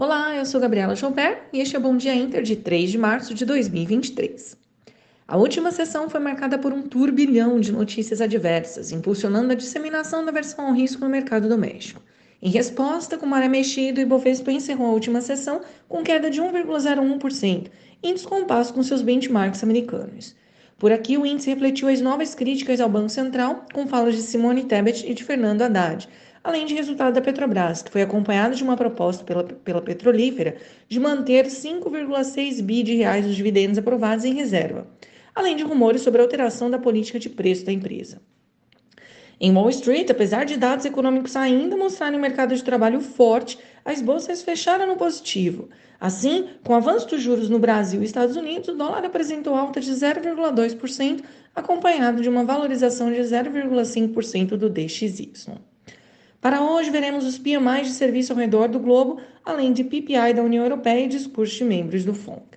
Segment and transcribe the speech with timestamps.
[0.00, 2.96] Olá, eu sou Gabriela Joubert e este é o Bom Dia Inter de 3 de
[2.96, 4.56] março de 2023.
[5.26, 10.30] A última sessão foi marcada por um turbilhão de notícias adversas, impulsionando a disseminação da
[10.30, 12.00] versão ao risco no mercado doméstico.
[12.40, 17.66] Em resposta, com maré mexido, o Ibovespa encerrou a última sessão com queda de 1,01%,
[18.00, 20.36] em descompasso com seus benchmarks americanos.
[20.78, 24.62] Por aqui, o índice refletiu as novas críticas ao Banco Central, com falas de Simone
[24.62, 26.08] Tebet e de Fernando Haddad,
[26.48, 30.56] além de resultado da Petrobras, que foi acompanhado de uma proposta pela, pela petrolífera
[30.88, 34.86] de manter 5,6 bi de reais dos dividendos aprovados em reserva,
[35.34, 38.22] além de rumores sobre a alteração da política de preço da empresa.
[39.38, 44.00] Em Wall Street, apesar de dados econômicos ainda mostrarem um mercado de trabalho forte, as
[44.00, 45.68] bolsas fecharam no positivo.
[46.00, 49.80] Assim, com o avanço dos juros no Brasil e Estados Unidos, o dólar apresentou alta
[49.80, 51.22] de 0,2%,
[51.54, 55.67] acompanhado de uma valorização de 0,5% do DXY.
[56.40, 60.42] Para hoje, veremos os PMIs de serviço ao redor do globo, além de PPI da
[60.42, 62.56] União Europeia e discurso de membros do FONC.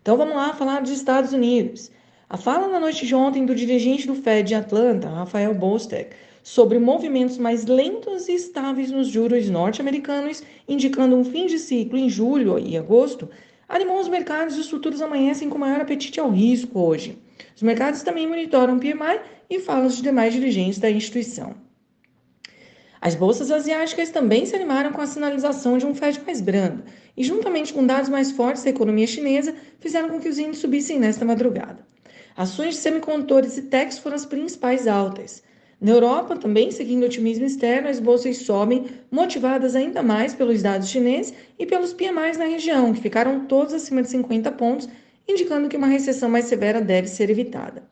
[0.00, 1.90] Então vamos lá falar dos Estados Unidos.
[2.30, 6.78] A fala na noite de ontem do dirigente do Fed de Atlanta, Rafael Bostek, sobre
[6.78, 12.56] movimentos mais lentos e estáveis nos juros norte-americanos, indicando um fim de ciclo em julho
[12.56, 13.28] e agosto,
[13.68, 17.18] animou os mercados e os futuros amanhecem com maior apetite ao risco hoje.
[17.56, 19.20] Os mercados também monitoram PMI
[19.50, 21.67] e falam de demais dirigentes da instituição.
[23.00, 26.82] As bolsas asiáticas também se animaram com a sinalização de um Fed mais brando,
[27.16, 30.98] e juntamente com dados mais fortes da economia chinesa, fizeram com que os índices subissem
[30.98, 31.86] nesta madrugada.
[32.36, 35.42] Ações de semicondutores e techs foram as principais altas.
[35.80, 40.88] Na Europa, também seguindo o otimismo externo, as bolsas sobem, motivadas ainda mais pelos dados
[40.88, 44.88] chineses e pelos PMIs na região, que ficaram todos acima de 50 pontos,
[45.26, 47.82] indicando que uma recessão mais severa deve ser evitada.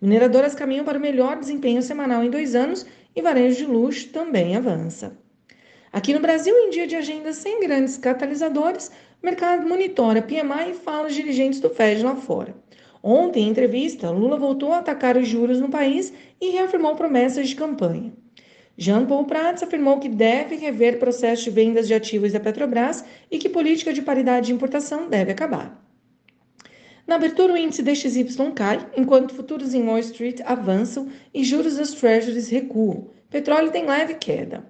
[0.00, 4.56] Mineradoras caminham para o melhor desempenho semanal em dois anos e varejo de luxo também
[4.56, 5.16] avança.
[5.92, 8.90] Aqui no Brasil, em dia de agenda sem grandes catalisadores,
[9.22, 12.54] o mercado monitora PMI e fala os dirigentes do Fed lá fora.
[13.02, 17.54] Ontem, em entrevista, Lula voltou a atacar os juros no país e reafirmou promessas de
[17.54, 18.12] campanha.
[18.76, 23.38] Jean Paul Prats afirmou que deve rever processo de vendas de ativos da Petrobras e
[23.38, 25.83] que política de paridade de importação deve acabar.
[27.06, 31.92] Na abertura, o índice DXY cai, enquanto futuros em Wall Street avançam e juros das
[31.92, 33.08] treasuries recuam.
[33.28, 34.64] Petróleo tem leve queda.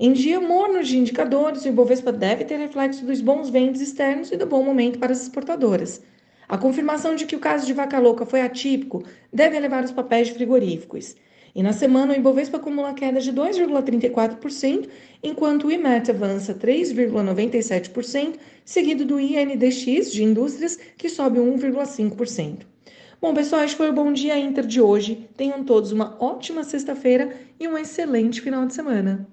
[0.00, 4.36] Em dia morno de indicadores, o Ibovespa deve ter reflexo dos bons ventos externos e
[4.36, 6.00] do bom momento para as exportadoras.
[6.48, 10.28] A confirmação de que o caso de vaca louca foi atípico deve elevar os papéis
[10.28, 11.16] de frigoríficos.
[11.58, 14.88] E na semana, o Ibovespa acumula queda de 2,34%,
[15.24, 22.58] enquanto o IMET avança 3,97%, seguido do INDX de indústrias, que sobe 1,5%.
[23.20, 25.28] Bom, pessoal, este foi o Bom Dia Inter de hoje.
[25.36, 29.28] Tenham todos uma ótima sexta-feira e um excelente final de semana.